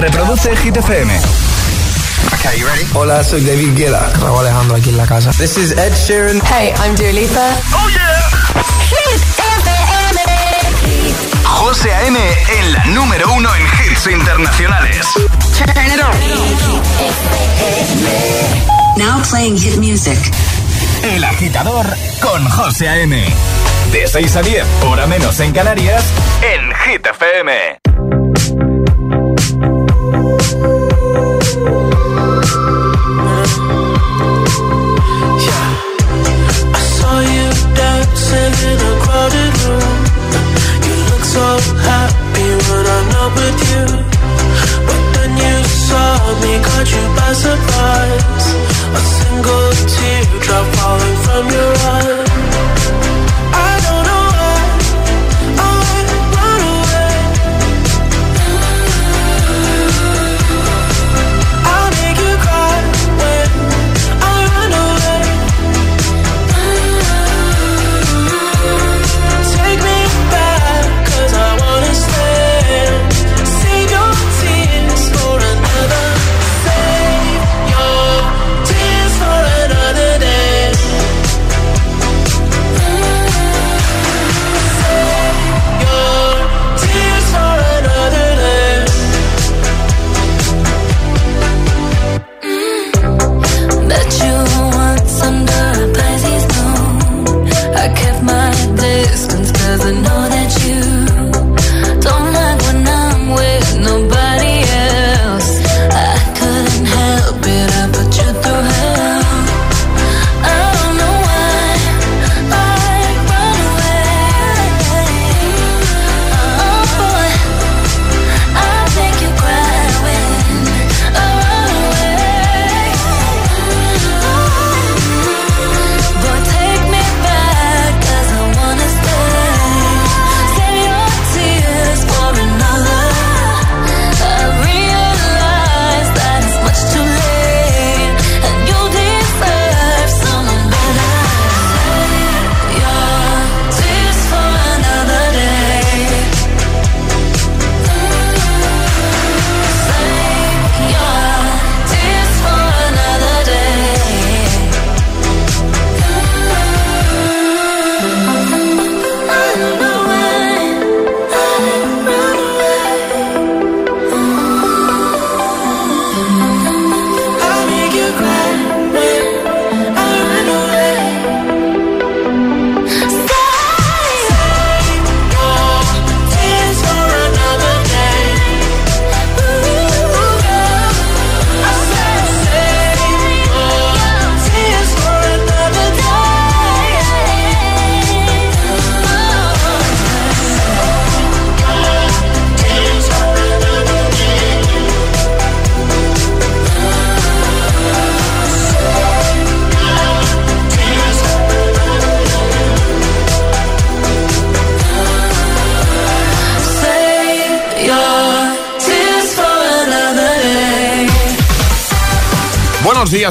[0.00, 1.10] Reproduce Hit FM.
[2.34, 2.84] Okay, you ready?
[2.94, 4.12] Hola, soy David Guetta.
[4.20, 5.30] Raúl Alejandro aquí en la casa.
[5.32, 6.40] This is Ed Sheeran.
[6.46, 7.50] Hey, I'm Dua Lipa.
[7.74, 8.28] ¡Oh, yeah!
[8.88, 10.20] Hit FM.
[11.44, 12.16] José A.M.
[12.60, 15.04] en la número uno en hits internacionales.
[15.58, 16.14] Turn it on.
[18.96, 20.18] Now playing hit music.
[21.02, 21.86] El agitador
[22.20, 23.24] con José A.M.
[23.92, 26.04] De 6 a 10, hora menos en Canarias,
[26.42, 28.77] en Hit FM.
[43.36, 43.84] With you.
[44.86, 45.56] But then you
[45.88, 48.46] saw me, caught you by surprise.
[48.98, 51.77] A single teardrop falling from your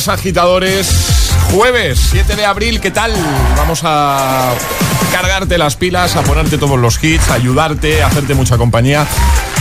[0.08, 1.34] agitadores.
[1.52, 3.12] Jueves 7 de abril, ¿qué tal?
[3.58, 4.54] Vamos a
[5.12, 9.08] cargarte las pilas, a ponerte todos los hits, a ayudarte, a hacerte mucha compañía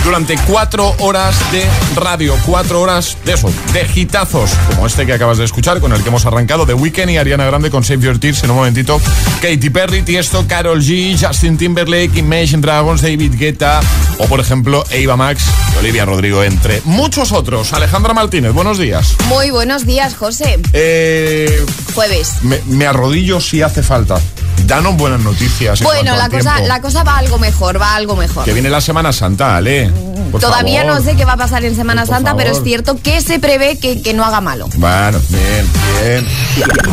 [0.07, 1.65] durante cuatro horas de
[1.97, 6.01] radio, cuatro horas de eso, de hitazos, como este que acabas de escuchar, con el
[6.01, 9.01] que hemos arrancado, de Weekend y Ariana Grande con Save Your Tears en un momentito,
[9.43, 13.81] Katy Perry, Tiesto, Carol G, Justin Timberlake, Imagine Dragons, David Guetta,
[14.19, 15.43] o por ejemplo, Eva Max
[15.75, 17.73] y Olivia Rodrigo, entre muchos otros.
[17.73, 19.17] Alejandra Martínez, buenos días.
[19.27, 20.61] Muy buenos días, José.
[20.73, 22.43] Eh, Jueves.
[22.43, 24.21] me, me arrodillo si hace falta.
[24.65, 25.81] Danos buenas noticias.
[25.81, 28.45] en Bueno, la cosa, la cosa va algo mejor, va algo mejor.
[28.45, 29.91] Que viene la Semana Santa, Ale.
[30.33, 30.97] Por Todavía favor.
[30.97, 33.39] no sé qué va a pasar en Semana Por Santa, pero es cierto que se
[33.39, 34.69] prevé que, que no haga malo.
[34.75, 35.71] Bueno, bien,
[36.03, 36.27] bien.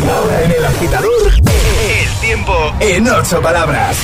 [0.10, 3.98] Ahora en el agitador, el tiempo en ocho palabras.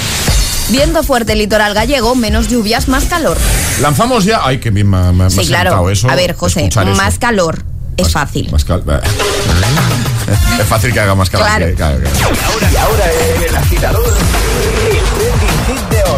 [0.70, 3.38] Viento fuerte litoral gallego, menos lluvias, más calor.
[3.82, 4.42] Lanzamos ya.
[4.44, 5.70] Ay, qué bien me, me ha Sí, claro.
[5.72, 6.10] sentado eso.
[6.10, 6.84] a ver, José, eso.
[6.96, 7.64] más calor
[7.98, 8.50] es fácil.
[8.52, 8.84] Más cal-
[10.60, 11.48] es fácil que haga más calor.
[11.48, 11.66] Claro.
[11.66, 12.16] que- claro, claro.
[12.46, 13.06] Ahora, y ahora
[13.36, 14.89] en el agitador,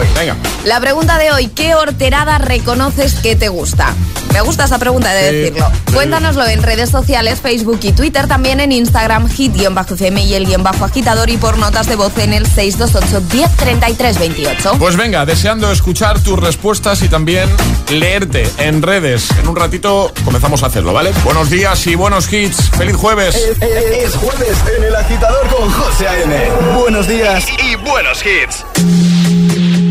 [0.02, 0.08] hoy.
[0.18, 0.36] Venga.
[0.66, 3.94] La pregunta de hoy, ¿qué horterada reconoces que te gusta?
[4.34, 5.70] Me gusta esa pregunta de Sí, decirlo.
[5.88, 5.94] sí.
[5.94, 10.86] Cuéntanoslo en redes sociales, Facebook y Twitter, también en Instagram, hit-fm y el guion bajo
[10.86, 14.72] agitador y por notas de voz en el 628 1033 28.
[14.80, 17.50] Pues venga, deseando escuchar tus respuestas y también
[17.90, 19.30] leerte en redes.
[19.42, 21.12] En un ratito comenzamos a hacerlo, ¿vale?
[21.26, 22.70] Buenos días y buenos hits.
[22.78, 23.36] ¡Feliz jueves!
[23.36, 26.50] Es, es- es jueves en el agitador con José A.M.
[26.80, 29.91] Buenos días y buenos hits.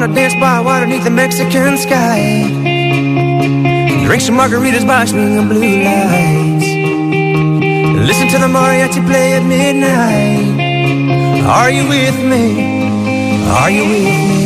[0.00, 2.46] Wanna dance by water beneath the Mexican sky.
[4.06, 6.66] Drink some margaritas by swinging blue lights.
[8.06, 10.54] Listen to the mariachi play at midnight.
[11.46, 12.44] Are you with me?
[13.48, 14.37] Are you with me?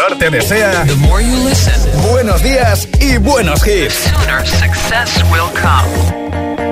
[0.00, 0.84] Agitador te desea
[2.10, 3.94] buenos días y buenos hits.
[3.94, 6.69] sooner success will come.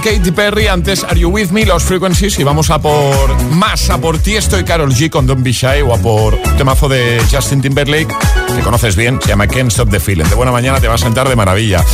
[0.00, 3.90] Con Katy Perry, antes Are You With Me, Los Frequencies y vamos a por más,
[3.90, 6.88] a por Tiesto y Carol G con Don't Be Shy o a por un temazo
[6.88, 8.14] de Justin Timberlake
[8.54, 10.24] que conoces bien, se llama Can't Stop the Feeling.
[10.24, 11.84] De buena mañana te va a sentar de maravilla.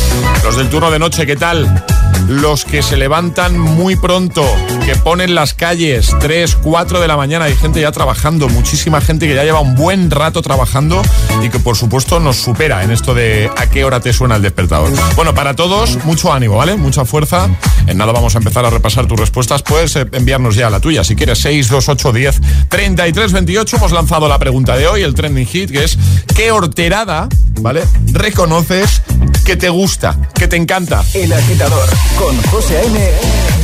[0.43, 1.85] Los del turno de noche, ¿qué tal?
[2.27, 4.43] Los que se levantan muy pronto,
[4.85, 9.27] que ponen las calles 3, 4 de la mañana, hay gente ya trabajando, muchísima gente
[9.27, 11.01] que ya lleva un buen rato trabajando
[11.43, 14.41] y que por supuesto nos supera en esto de a qué hora te suena el
[14.41, 14.91] despertador.
[15.15, 16.75] Bueno, para todos, mucho ánimo, ¿vale?
[16.75, 17.47] Mucha fuerza.
[17.87, 19.63] En nada vamos a empezar a repasar tus respuestas.
[19.63, 21.03] Puedes eh, enviarnos ya la tuya.
[21.03, 23.77] Si quieres, 628 10 33 28.
[23.77, 25.97] Hemos lanzado la pregunta de hoy, el trending hit, que es
[26.35, 27.29] ¿qué horterada,
[27.61, 27.83] ¿vale?
[28.11, 29.01] Reconoces
[29.45, 31.03] que te gusta, que te encanta.
[31.13, 32.99] El agitador con José A.M.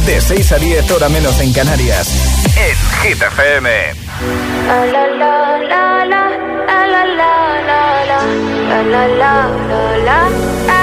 [0.05, 2.09] De 6 a 10 hora menos en Canarias.
[2.55, 3.69] En Hit FM.
[4.67, 6.29] La la la la la
[6.77, 9.49] la la la la la la la
[10.05, 10.29] la
[10.67, 10.82] la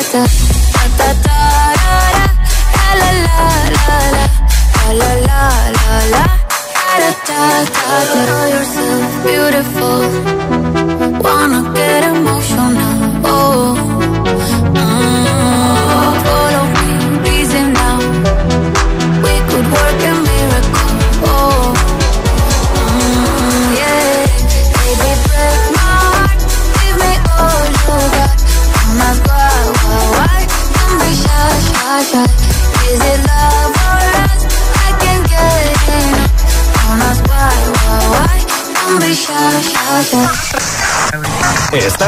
[0.00, 0.49] da da.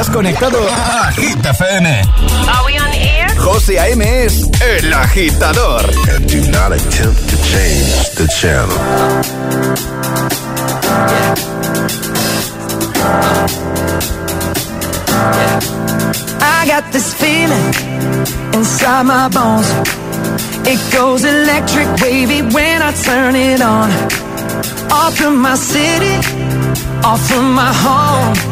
[0.03, 1.89] Estás conectado a Hit FM.
[2.49, 3.29] Are we on air?
[3.37, 4.25] José A.M.
[4.25, 5.89] es el agitador.
[6.11, 8.77] And do not attempt to change the channel.
[16.41, 17.73] I got this feeling
[18.55, 19.71] inside my bones.
[20.67, 23.89] It goes electric wavy when I turn it on.
[24.91, 26.17] Off from my city,
[27.05, 28.52] off from my home.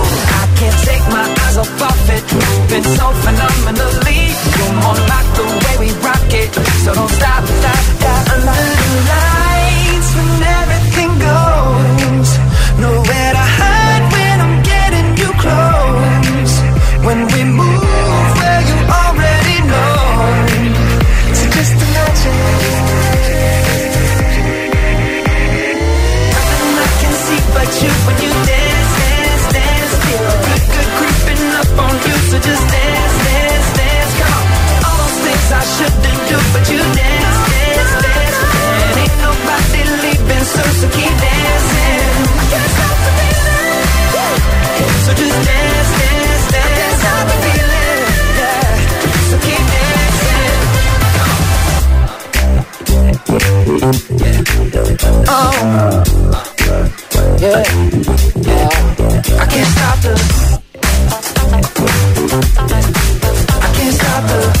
[0.61, 2.23] can't take my eyes off of it.
[2.37, 4.21] Moving so phenomenally.
[4.57, 6.53] You're more like the way we rock it.
[6.83, 8.29] So don't stop, stop, stop.
[8.33, 9.30] Under the lights
[35.81, 38.37] shouldn't do, but you dance, dance, dance.
[38.85, 42.05] And ain't nobody leaving, so so keep dancing.
[42.37, 43.81] I can't stop the feeling.
[45.05, 46.65] So just dance, dance, dance.
[46.65, 48.01] I can't stop the feeling.
[48.37, 48.69] Yeah.
[49.29, 50.53] So keep dancing.
[55.27, 55.53] Oh.
[57.41, 57.61] Yeah.
[58.47, 58.69] Yeah.
[59.41, 60.13] I can't stop the.
[63.61, 64.60] I can't stop the.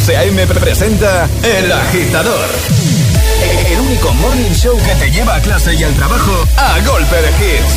[0.00, 0.46] José A.M.
[0.46, 2.48] presenta El Agitador.
[3.70, 7.28] El único morning show que te lleva a clase y al trabajo a golpe de
[7.28, 7.74] hits.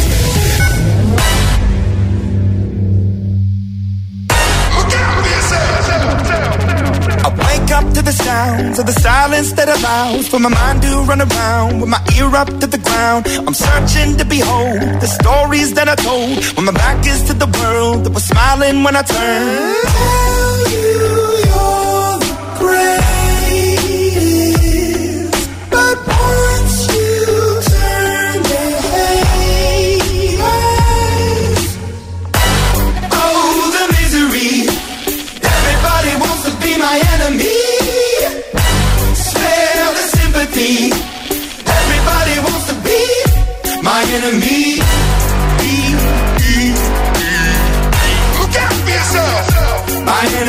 [7.73, 11.81] Up to the sounds of the silence that allows for my mind to run around
[11.81, 13.25] with my ear up to the ground.
[13.47, 17.47] I'm searching to behold the stories that I told when my back is to the
[17.59, 20.42] world that was smiling when I turned.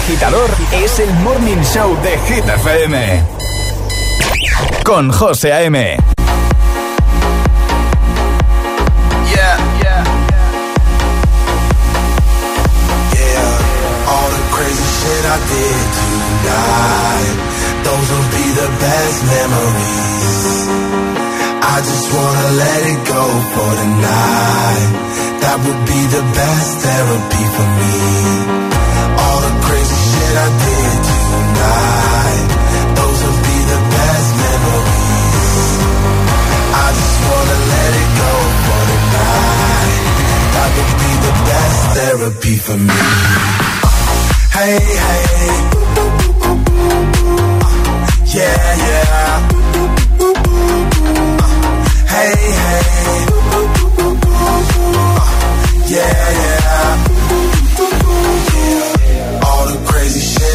[0.00, 3.22] agitador es el Morning Show de Hit FM.
[4.84, 5.98] Con José A.M.
[15.22, 17.36] I did tonight
[17.86, 20.38] Those will be the best memories
[21.62, 24.90] I just wanna let it go for tonight
[25.42, 28.69] That would be the best therapy for me
[29.70, 32.48] Crazy shit I did tonight.
[32.98, 35.62] Those would be the best memories.
[36.74, 38.32] I just wanna let it go
[38.66, 40.04] for the night.
[40.54, 43.00] That would be the best therapy for me.
[44.58, 45.54] Hey, hey.
[48.34, 49.32] Yeah, yeah.
[52.14, 52.80] Hey, hey.
[55.94, 56.59] Yeah, yeah.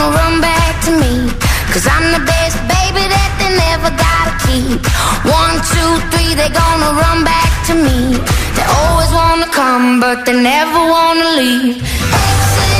[0.00, 1.28] Gonna run back to me.
[1.72, 4.80] Cause I'm the best baby that they never gotta keep.
[5.28, 8.16] One, two, three, they're gonna run back to me.
[8.56, 11.76] They always wanna come, but they never wanna leave.
[12.24, 12.79] Exes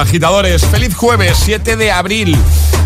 [0.00, 0.64] agitadores.
[0.64, 2.36] Feliz jueves, 7 de abril.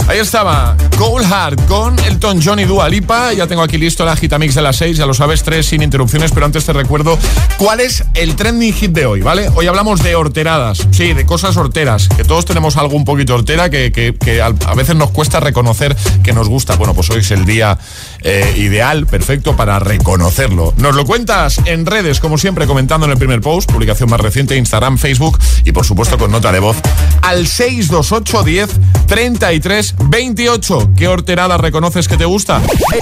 [0.08, 3.32] Ahí estaba, Cold Heart con Elton John y Dua Lipa.
[3.32, 6.30] Ya tengo aquí listo la Agitamix de las 6, ya lo sabes, tres sin interrupciones,
[6.30, 7.18] pero antes te recuerdo
[7.58, 9.50] cuál es el trending hit de hoy, ¿vale?
[9.56, 13.68] Hoy hablamos de horteradas, sí, de cosas horteras, que todos tenemos algo un poquito hortera
[13.68, 16.76] que, a veces nos cuesta reconocer que nos gusta.
[16.76, 17.76] Bueno, pues hoy es el día
[18.22, 20.72] eh, ideal, perfecto para reconocerlo.
[20.76, 24.56] Nos lo cuentas en redes, como siempre, comentando en el primer post, publicación más reciente,
[24.56, 26.76] Instagram, Facebook y por supuesto con nota de voz
[27.22, 28.70] al 628 10
[29.08, 30.90] 33 28.
[30.96, 32.60] ¿Qué horterada reconoces que te gusta?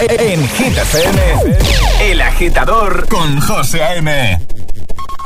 [0.09, 1.21] En Hit FM,
[2.01, 4.39] El Agitador con José A.M.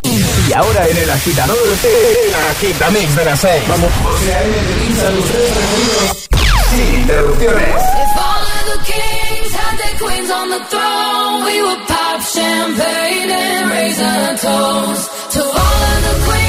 [0.03, 3.63] Y ahora en El Agitador, El Agitamix de las 6.
[3.69, 4.55] Vamos, José A.M.
[6.71, 7.75] Sin interrupciones.
[9.99, 15.99] queens on the throne, we would pop champagne and raise a toast to all of
[16.07, 16.48] the queens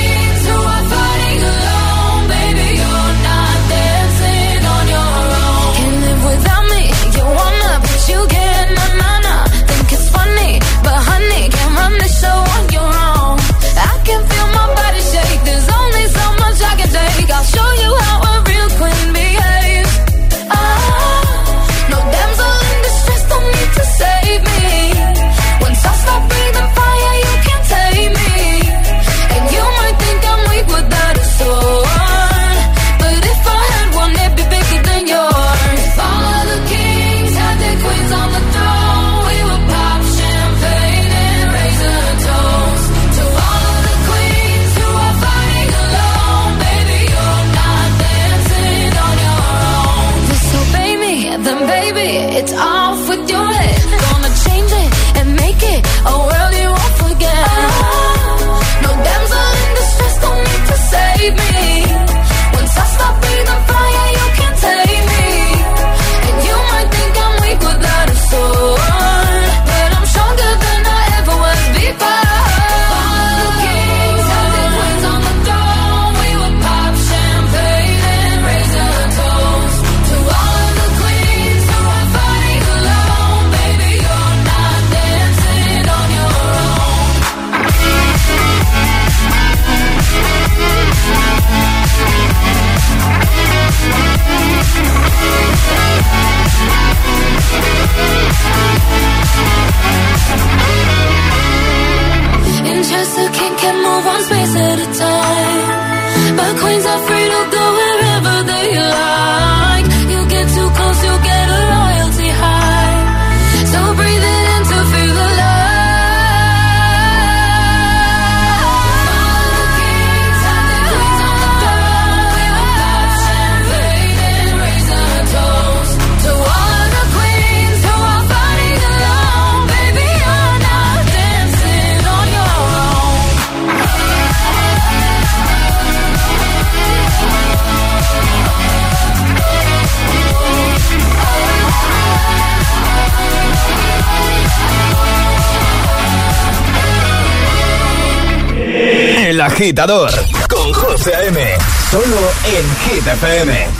[149.60, 150.10] agitador
[150.48, 151.58] con José A.M.
[151.92, 153.79] Solo en Hit FM.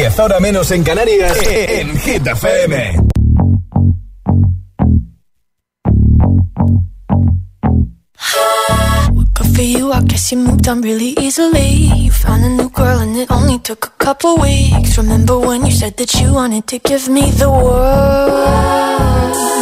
[0.00, 2.96] Ahora menos en Canarias, eh, eh, en Hit FM.
[9.36, 11.90] Good for you, I guess you moved on really easily.
[12.04, 14.96] You found a new girl and it only took a couple weeks.
[14.96, 19.61] Remember when you said that you wanted to give me the world?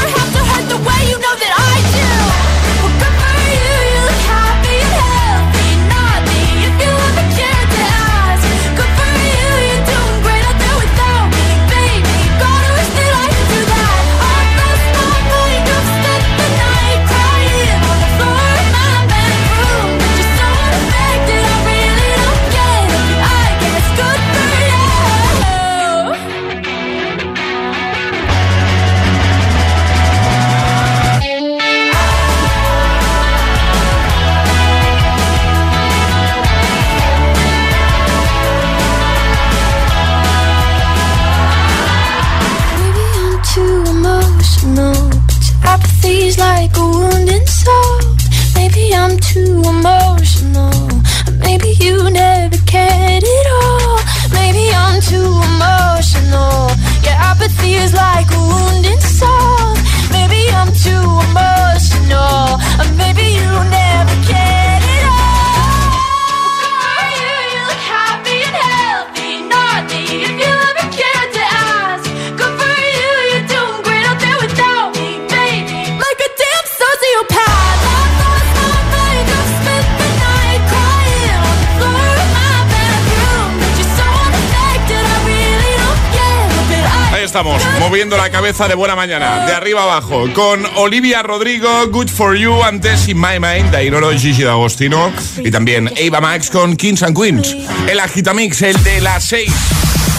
[88.51, 93.17] cabeza de buena mañana, de arriba abajo, con Olivia Rodrigo, Good for You, antes In
[93.17, 97.55] My Mind, de Iroro Gigi D'Agostino, y también Ava Max con Kings and Queens.
[97.87, 99.53] El Agitamix, el de las 6.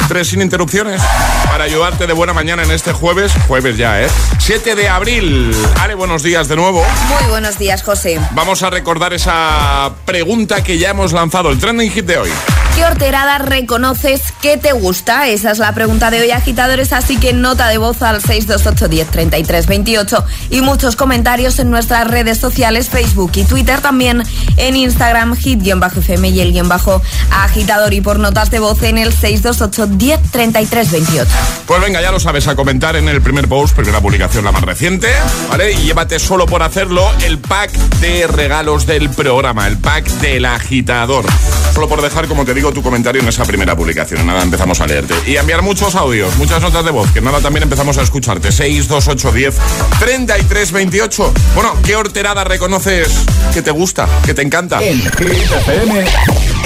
[0.08, 1.02] Tres sin interrupciones
[1.44, 4.08] para ayudarte de buena mañana en este jueves, jueves ya, ¿eh?
[4.38, 5.54] 7 de abril.
[5.78, 6.82] Ale, buenos días de nuevo.
[7.08, 8.18] Muy buenos días, José.
[8.30, 12.30] Vamos a recordar esa pregunta que ya hemos lanzado, el trending hit de hoy.
[12.74, 15.28] ¿Qué horterada reconoces que te gusta?
[15.28, 16.92] Esa es la pregunta de hoy, agitadores.
[16.94, 22.08] Así que nota de voz al 628 10 33 28 y muchos comentarios en nuestras
[22.08, 23.80] redes sociales, Facebook y Twitter.
[23.80, 24.22] También
[24.56, 27.92] en Instagram, hit-fm y el guion bajo agitador.
[27.92, 31.30] Y por notas de voz en el 628 10 33 28.
[31.66, 34.62] Pues venga, ya lo sabes, a comentar en el primer post, primera publicación, la más
[34.62, 35.08] reciente,
[35.50, 35.72] ¿vale?
[35.72, 37.70] Y llévate solo por hacerlo el pack
[38.00, 41.26] de regalos del programa, el pack del agitador.
[41.74, 44.24] Solo por dejar, como te digo, tu comentario en esa primera publicación.
[44.26, 45.14] Nada, empezamos a leerte.
[45.26, 48.52] Y a enviar muchos audios, muchas notas de voz, que nada, también empezamos a escucharte.
[48.52, 49.56] 6, 2, 8, 10,
[49.98, 51.34] 33, 28.
[51.54, 53.08] Bueno, ¿qué horterada reconoces
[53.52, 54.82] que te gusta, que te encanta?
[54.82, 56.04] En Hit FM,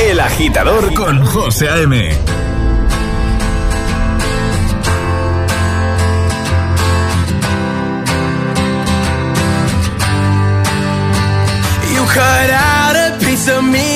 [0.09, 2.11] El Agitador con José A.M.
[11.95, 13.96] You cut out a piece of me,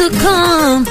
[0.00, 0.88] to come.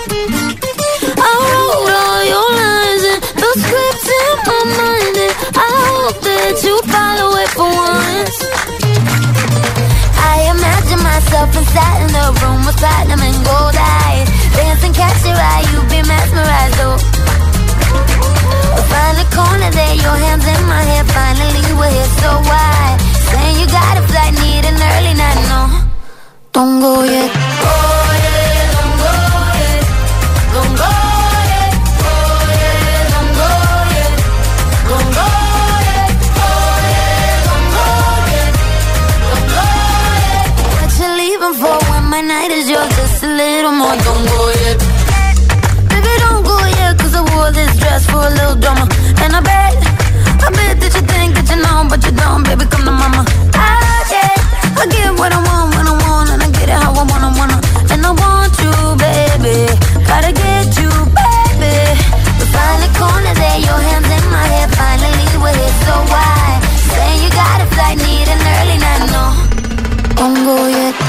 [1.17, 6.53] I wrote all your lines and the scripts in my mind, and I hope that
[6.61, 8.37] you follow it for once.
[10.13, 15.41] I imagine myself inside in the room with platinum and gold eyes, dancing, catch your
[15.41, 16.77] eye, you be mesmerized.
[16.85, 17.01] Oh.
[18.93, 21.05] Find the corner there, your hands in my hair.
[21.09, 22.93] Finally, we're here, so why?
[23.33, 25.61] Saying you got a flight, need an early night, no.
[26.53, 27.31] Don't go yet.
[27.33, 28.08] Oh.
[43.79, 44.79] more, don't go yet.
[45.87, 48.85] Baby, don't go yet, cause I wore this dress for a little drama.
[49.23, 49.73] And I bet,
[50.43, 53.23] I bet that you think that you know, but you don't, baby, come to mama.
[53.55, 54.35] Ah, I get,
[54.75, 57.23] I get what I want when I want, and I get it how I want,
[57.23, 57.57] I wanna.
[57.87, 59.55] And I want you, baby,
[60.03, 61.75] gotta get you, baby.
[62.35, 66.59] We finally corner there, your hands in my hair, finally we're here, so why?
[66.91, 69.23] say you got a flight, need an early night, no.
[70.19, 71.08] Don't go yet.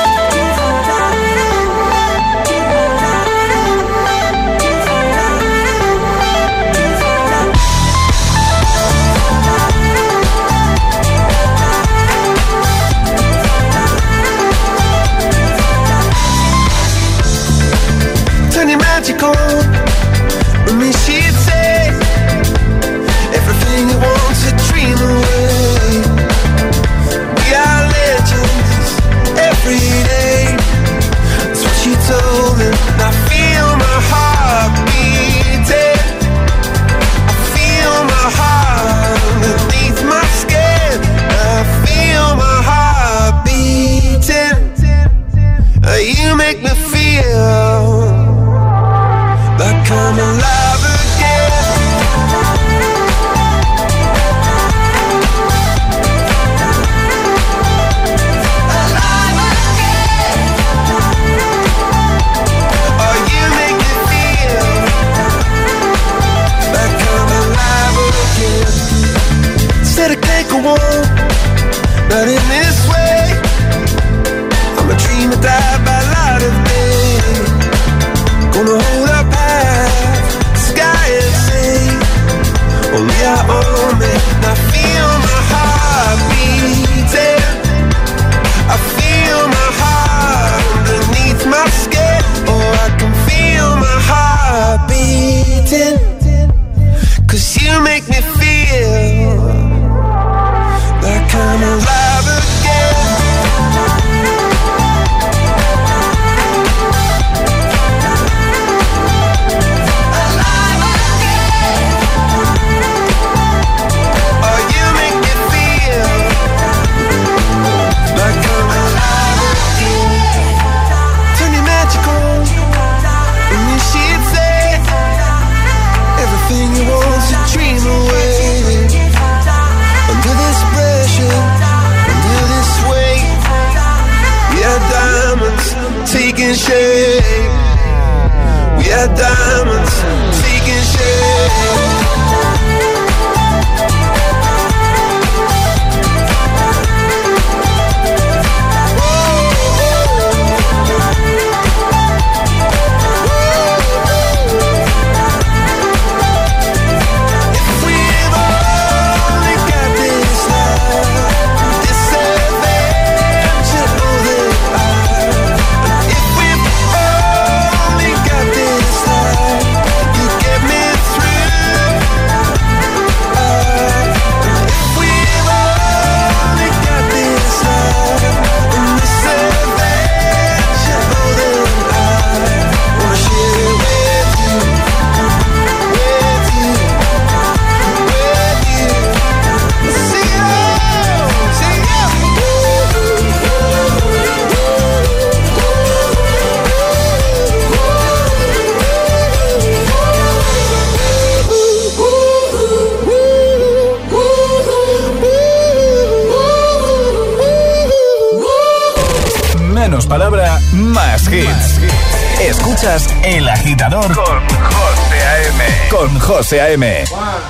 [215.91, 217.03] Con José A.M.
[217.11, 217.41] One,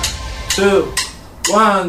[0.48, 0.92] two,
[1.48, 1.88] one,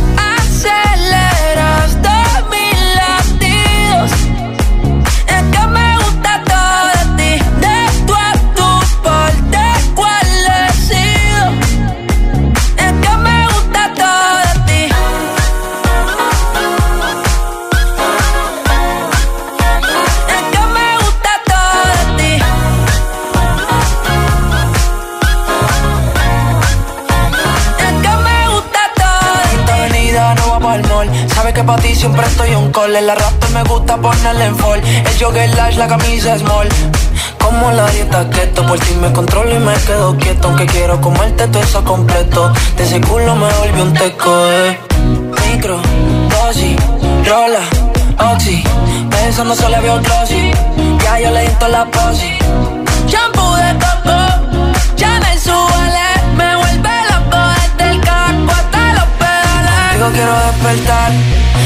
[32.71, 32.95] Call.
[32.95, 34.81] El arrastre me gusta ponerle en fall.
[34.83, 36.69] El jogger large, la camisa small.
[37.39, 40.47] Como la dieta keto, por ti me controlo y me quedo quieto.
[40.47, 42.51] Aunque quiero comerte todo eso completo.
[42.77, 44.79] De ese culo me volvió un teco, eh.
[45.49, 45.81] Micro,
[46.29, 46.77] dosis,
[47.27, 47.61] rola,
[48.33, 48.63] oxi.
[49.09, 50.51] Pensando solo había un glossy.
[51.03, 52.37] Ya yo le di la posi.
[53.07, 54.17] Shampoo de coco,
[54.95, 56.07] Chanel suele,
[56.37, 59.93] me vuelve loco desde el casco hasta los pedales.
[59.93, 61.11] Digo quiero despertar,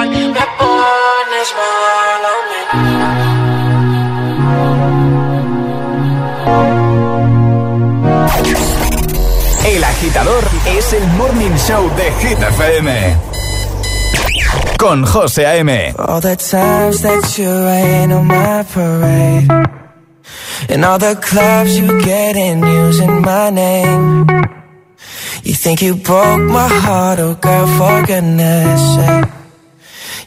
[0.00, 2.92] Me pones mí.
[9.64, 13.16] El agitador es el morning show de Hit FM.
[14.78, 15.94] Con José A.M.
[15.98, 19.48] All the times that you rain on my parade.
[20.68, 24.26] And all the clubs you get in using my name.
[25.44, 29.41] You think you broke my heart, oh girl, for goodness sake.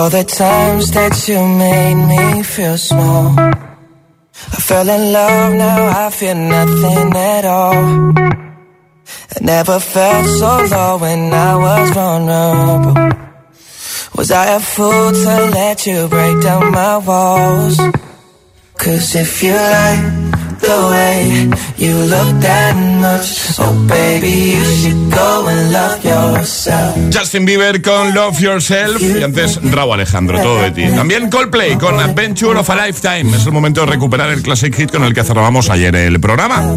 [0.00, 3.38] All the times that you made me feel small.
[3.38, 8.12] I fell in love, now I feel nothing at all.
[9.36, 13.29] I never felt so low when I was vulnerable.
[14.20, 17.78] Was I a fool to let you break down my walls?
[18.76, 21.48] Cause if you like the way
[21.78, 26.98] you look that much, oh baby, you should go and love yourself.
[27.08, 30.84] Justin Bieber con Love Yourself y antes Raúl Alejandro, todo de ti.
[30.94, 33.34] También Coldplay con Adventure of a Lifetime.
[33.34, 36.76] Es el momento de recuperar el classic hit con el que cerrábamos ayer el programa.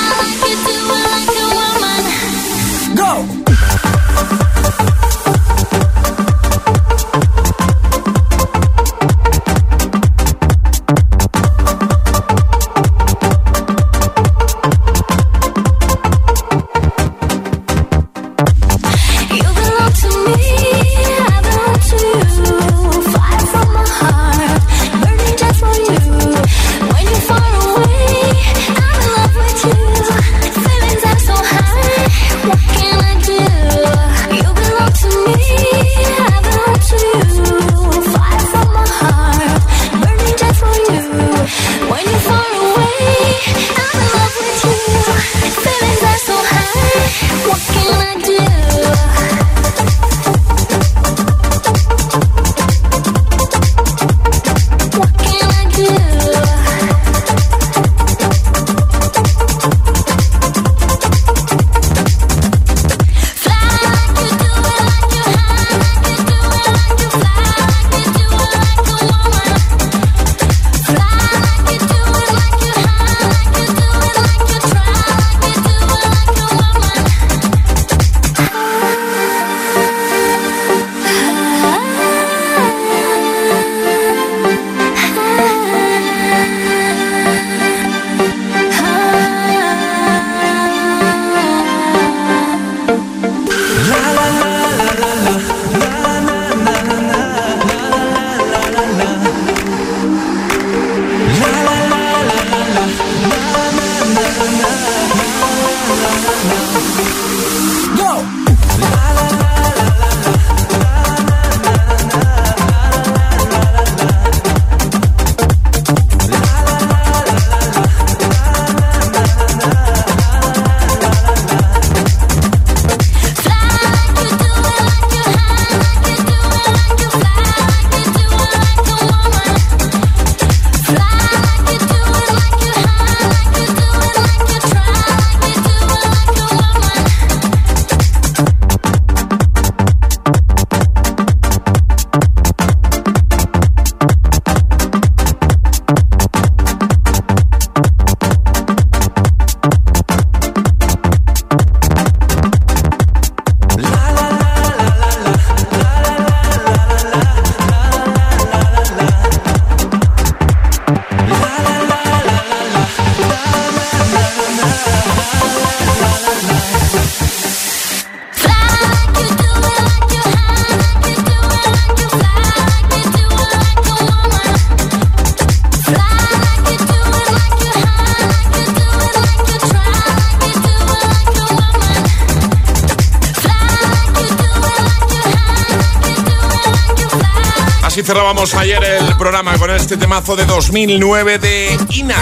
[190.21, 192.15] Temazo de 2009 de Ina.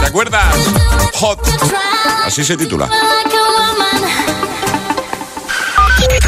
[0.00, 0.54] ¿Te acuerdas?
[1.14, 1.40] Hot.
[2.24, 2.88] Así se titula.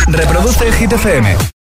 [0.06, 1.36] Reproduce el Hit FM.